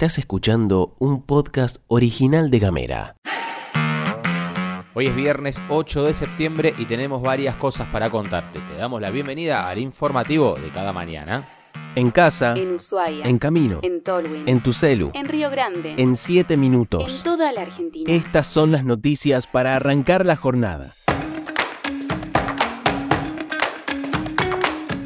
[0.00, 3.16] Estás escuchando un podcast original de Gamera.
[4.94, 8.60] Hoy es viernes 8 de septiembre y tenemos varias cosas para contarte.
[8.60, 11.46] Te damos la bienvenida al informativo de cada mañana.
[11.96, 13.26] En casa, En Ushuaia.
[13.26, 14.48] en camino, En Tolwyn.
[14.48, 15.96] en tu celu, En Río Grande.
[15.98, 17.22] en 7 En minutos.
[17.22, 18.10] toda la Argentina.
[18.10, 20.94] Estas son las noticias para arrancar la jornada.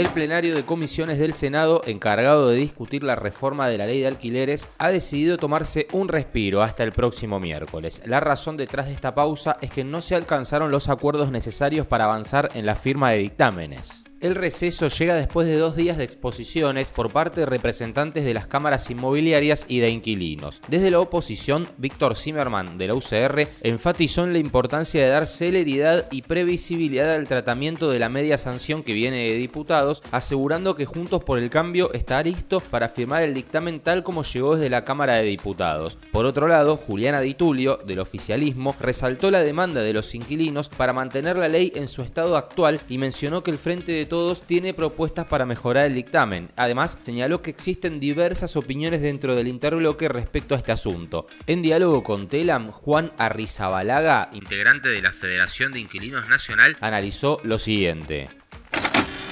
[0.00, 4.06] El plenario de comisiones del Senado, encargado de discutir la reforma de la ley de
[4.06, 8.00] alquileres, ha decidido tomarse un respiro hasta el próximo miércoles.
[8.06, 12.04] La razón detrás de esta pausa es que no se alcanzaron los acuerdos necesarios para
[12.04, 14.04] avanzar en la firma de dictámenes.
[14.20, 18.46] El receso llega después de dos días de exposiciones por parte de representantes de las
[18.46, 20.60] cámaras inmobiliarias y de inquilinos.
[20.68, 26.06] Desde la oposición, Víctor Zimmerman de la UCR enfatizó en la importancia de dar celeridad
[26.10, 31.24] y previsibilidad al tratamiento de la media sanción que viene de diputados, asegurando que Juntos
[31.24, 35.14] por el Cambio está listo para firmar el dictamen tal como llegó desde la Cámara
[35.14, 35.96] de Diputados.
[36.12, 40.92] Por otro lado, Juliana Di Tulio, del oficialismo, resaltó la demanda de los inquilinos para
[40.92, 44.74] mantener la ley en su estado actual y mencionó que el Frente de Todos tiene
[44.74, 46.50] propuestas para mejorar el dictamen.
[46.56, 51.28] Además, señaló que existen diversas opiniones dentro del interbloque respecto a este asunto.
[51.46, 57.60] En diálogo con Telam, Juan Arrizabalaga, integrante de la Federación de Inquilinos Nacional, analizó lo
[57.60, 58.28] siguiente.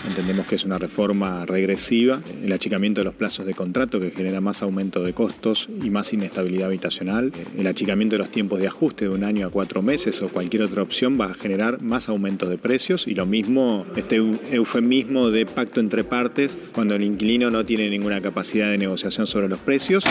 [0.06, 4.41] Entendemos que es una reforma regresiva, el achicamiento de los plazos de contrato que genera
[4.41, 9.04] más aumento de costos y más inestabilidad habitacional, el achicamiento de los tiempos de ajuste
[9.06, 12.48] de un año a cuatro meses o cualquier otra opción va a generar más aumentos
[12.48, 17.50] de precios y lo mismo este eu- eufemismo de pacto entre partes cuando el inquilino
[17.50, 20.04] no tiene ninguna capacidad de negociación sobre los precios.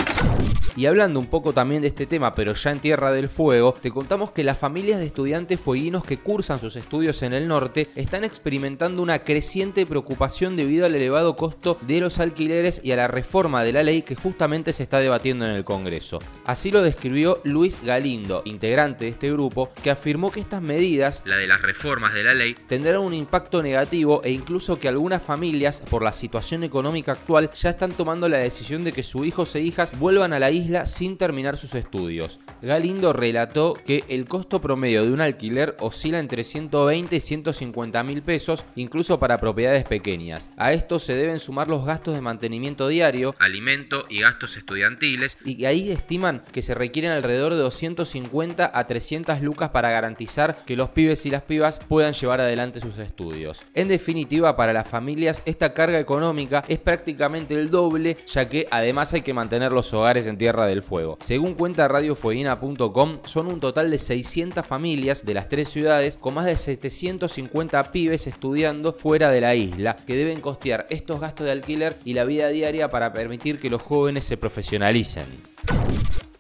[0.76, 3.90] Y hablando un poco también de este tema, pero ya en Tierra del Fuego, te
[3.90, 8.24] contamos que las familias de estudiantes fueguinos que cursan sus estudios en el norte están
[8.24, 13.64] experimentando una creciente preocupación debido al elevado costo de los alquileres y a la reforma
[13.64, 16.20] de la ley que justamente se está debatiendo en el Congreso.
[16.46, 21.38] Así lo describió Luis Galindo, integrante de este grupo, que afirmó que estas medidas, la
[21.38, 25.84] de las reformas de la ley, tendrán un impacto negativo e incluso que algunas familias,
[25.90, 29.62] por la situación económica actual, ya están tomando la decisión de que sus hijos e
[29.62, 32.40] hijas vuelvan a la isla sin terminar sus estudios.
[32.62, 38.22] Galindo relató que el costo promedio de un alquiler oscila entre 120 y 150 mil
[38.22, 40.50] pesos, incluso para propiedades pequeñas.
[40.58, 45.66] A esto se deben sumar los gastos de mantenimiento diario, alimento y gastos estudiantiles, y
[45.66, 50.90] ahí estiman que se requieren alrededor de 250 a 300 lucas para garantizar que los
[50.90, 53.64] pibes y las pibas puedan llevar adelante sus estudios.
[53.74, 59.14] En definitiva, para las familias esta carga económica es prácticamente el doble, ya que además
[59.14, 61.18] hay que mantener los hogares en Tierra del Fuego.
[61.22, 66.46] Según cuenta radiofueguina.com, son un total de 600 familias de las tres ciudades con más
[66.46, 71.98] de 750 pibes estudiando fuera de la isla que deben costear estos gastos de alquiler
[72.06, 75.26] y la vida diaria para permitir que los jóvenes se profesionalicen.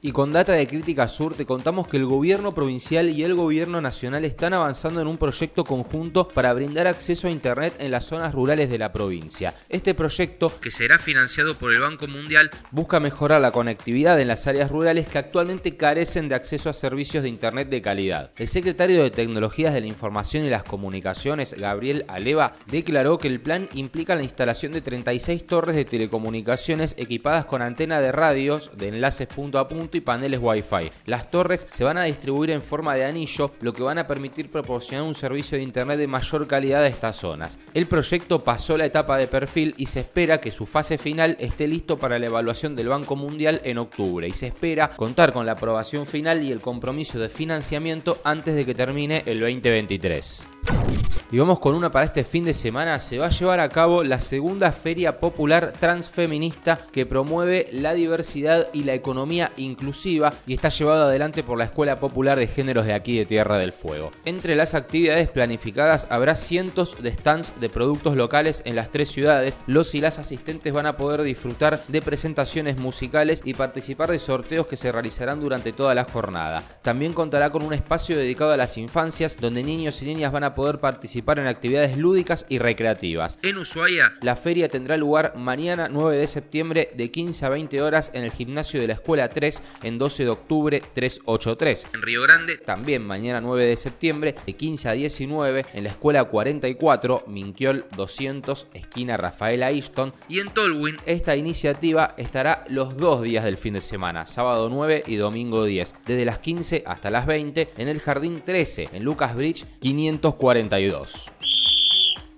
[0.07, 3.81] Y con data de Crítica Sur te contamos que el gobierno provincial y el gobierno
[3.81, 8.34] nacional están avanzando en un proyecto conjunto para brindar acceso a Internet en las zonas
[8.34, 9.53] rurales de la provincia.
[9.67, 14.47] Este proyecto, que será financiado por el Banco Mundial, busca mejorar la conectividad en las
[14.47, 18.31] áreas rurales que actualmente carecen de acceso a servicios de Internet de calidad.
[18.38, 23.41] El secretario de Tecnologías de la Información y las Comunicaciones, Gabriel Aleva, declaró que el
[23.41, 28.88] plan implica la instalación de 36 torres de telecomunicaciones equipadas con antena de radios de
[28.88, 30.91] enlaces punto a punto y paneles Wi-Fi.
[31.06, 34.50] Las torres se van a distribuir en forma de anillo, lo que van a permitir
[34.50, 37.58] proporcionar un servicio de internet de mayor calidad a estas zonas.
[37.74, 41.68] El proyecto pasó la etapa de perfil y se espera que su fase final esté
[41.68, 45.53] listo para la evaluación del Banco Mundial en octubre y se espera contar con la
[45.53, 51.16] aprobación final y el compromiso de financiamiento antes de que termine el 2023.
[51.30, 53.02] Y vamos con una para este fin de semana.
[53.02, 58.70] Se va a llevar a cabo la segunda Feria Popular Transfeminista que promueve la diversidad
[58.72, 62.94] y la economía inclusiva y está llevado adelante por la Escuela Popular de Géneros de
[62.94, 64.12] aquí de Tierra del Fuego.
[64.24, 69.59] Entre las actividades planificadas habrá cientos de stands de productos locales en las tres ciudades.
[69.68, 74.68] Los y las asistentes van a poder disfrutar de presentaciones musicales y participar de sorteos
[74.68, 76.64] que se realizarán durante toda la jornada.
[76.84, 80.56] También contará con un espacio dedicado a las infancias donde niños y niñas van a
[80.56, 83.40] poder participar en actividades lúdicas y recreativas.
[83.43, 88.11] En Ushuaia, la feria tendrá lugar mañana 9 de septiembre de 15 a 20 horas
[88.14, 91.87] en el gimnasio de la Escuela 3 en 12 de octubre 383.
[91.93, 96.23] En Río Grande, también mañana 9 de septiembre de 15 a 19 en la Escuela
[96.23, 100.13] 44 Minquiol 200 esquina Rafael Aishton.
[100.29, 105.03] Y en Tolwyn, esta iniciativa estará los dos días del fin de semana, sábado 9
[105.08, 109.35] y domingo 10, desde las 15 hasta las 20 en el Jardín 13 en Lucas
[109.35, 111.07] Bridge 542.
[111.08, 111.36] Dios.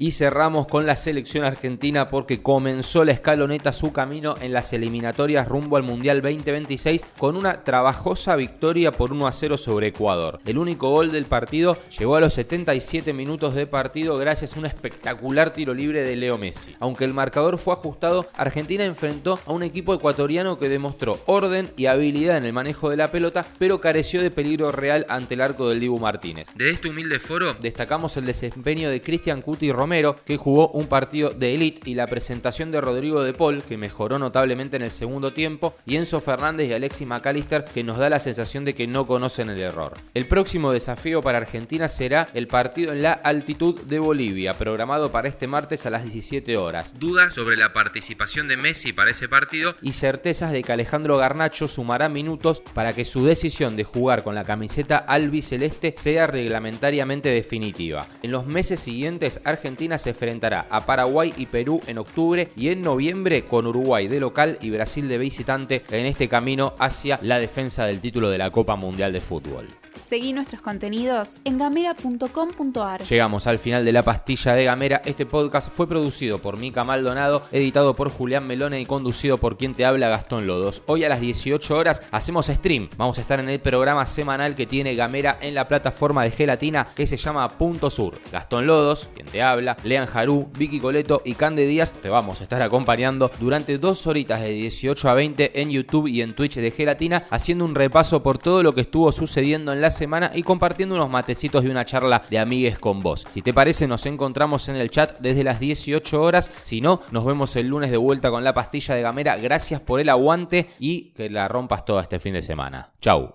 [0.02, 5.46] Y cerramos con la selección argentina porque comenzó la escaloneta su camino en las eliminatorias
[5.46, 10.40] rumbo al Mundial 2026 con una trabajosa victoria por 1 a 0 sobre Ecuador.
[10.46, 14.68] El único gol del partido llegó a los 77 minutos de partido gracias a un
[14.68, 16.78] espectacular tiro libre de Leo Messi.
[16.80, 21.88] Aunque el marcador fue ajustado, Argentina enfrentó a un equipo ecuatoriano que demostró orden y
[21.88, 25.68] habilidad en el manejo de la pelota, pero careció de peligro real ante el arco
[25.68, 26.48] del Dibu Martínez.
[26.56, 29.89] De este humilde foro destacamos el desempeño de Cristian Cuti Romero,
[30.26, 34.20] que jugó un partido de elite, y la presentación de Rodrigo de Paul, que mejoró
[34.20, 38.20] notablemente en el segundo tiempo, y Enzo Fernández y Alexis McAllister, que nos da la
[38.20, 39.94] sensación de que no conocen el error.
[40.14, 45.28] El próximo desafío para Argentina será el partido en la altitud de Bolivia, programado para
[45.28, 46.94] este martes a las 17 horas.
[47.00, 51.68] Dudas sobre la participación de Messi para ese partido y certezas de que Alejandro Garnacho
[51.68, 58.08] sumará minutos para que su decisión de jugar con la camiseta albiceleste sea reglamentariamente definitiva.
[58.22, 62.82] En los meses siguientes, Argentina se enfrentará a Paraguay y Perú en octubre y en
[62.82, 67.86] noviembre con Uruguay de local y Brasil de visitante en este camino hacia la defensa
[67.86, 69.68] del título de la Copa Mundial de Fútbol.
[70.02, 73.04] Seguí nuestros contenidos en gamera.com.ar.
[73.04, 75.02] Llegamos al final de la pastilla de Gamera.
[75.06, 79.76] Este podcast fue producido por Mica Maldonado, editado por Julián Melone y conducido por quien
[79.76, 80.82] te habla Gastón Lodos.
[80.88, 82.90] Hoy a las 18 horas hacemos stream.
[82.98, 86.88] Vamos a estar en el programa semanal que tiene Gamera en la plataforma de gelatina
[86.96, 88.20] que se llama Punto Sur.
[88.32, 92.44] Gastón Lodos, quien te habla, Lean Jarú, Vicky Coleto y Cande Díaz te vamos a
[92.44, 96.72] estar acompañando durante dos horitas de 18 a 20 en YouTube y en Twitch de
[96.72, 100.94] gelatina, haciendo un repaso por todo lo que estuvo sucediendo en la semana y compartiendo
[100.94, 103.26] unos matecitos y una charla de amigues con vos.
[103.34, 106.52] Si te parece, nos encontramos en el chat desde las 18 horas.
[106.62, 109.38] Si no, nos vemos el lunes de vuelta con la pastilla de Gamera.
[109.38, 112.92] Gracias por el aguante y que la rompas toda este fin de semana.
[113.02, 113.34] Chau.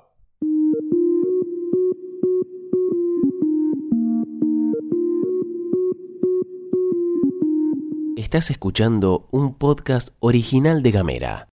[8.17, 11.43] Estás escuchando un podcast original de Gamera.